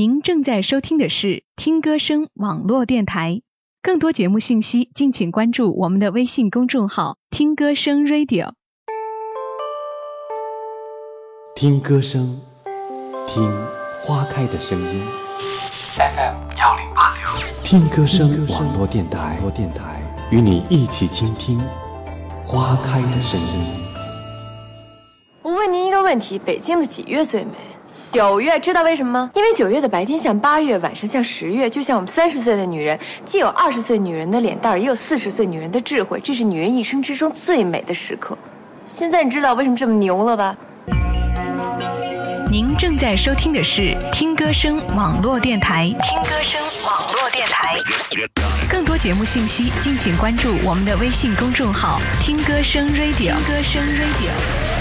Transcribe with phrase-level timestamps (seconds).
[0.00, 3.42] 您正在收听的是听歌声网络电台，
[3.82, 8.52] 更多节目信息敬请关注我们的微信公众号“听歌声 Radio”。
[11.54, 12.40] 听歌声，
[13.26, 13.46] 听
[14.02, 15.02] 花开的声音。
[15.98, 17.26] FM 幺零八六，
[17.62, 21.60] 听歌声网络电台电台，与你一起倾听
[22.46, 23.66] 花开的声音。
[25.42, 27.52] 我问您一个问题：北京的几月最美？
[28.12, 29.30] 九月，知道为什么吗？
[29.34, 38.36] 因为九月的白天像八月，晚上像十月，就像我们三十岁的女人，既有二十岁女人的脸蛋儿，也有四十岁女人的智慧，这是女人一生之中最美的时刻。
[38.84, 40.56] 现在你知道为什么这么牛了吧？
[42.50, 47.76] 您正在收听的是听歌声网络电台，听歌声网络电台。
[48.68, 53.14] 更多节目信息敬请关注我们的微信公众号“听歌声 Radio”。
[53.14, 54.79] 听歌声 Radio。